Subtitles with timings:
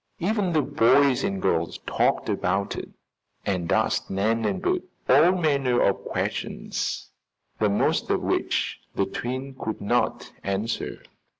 [0.17, 2.89] Even the boys and girls talked about it
[3.45, 7.11] and asked Nan and Bert all manner of questions,
[7.59, 11.03] the most of which the twins could not answer.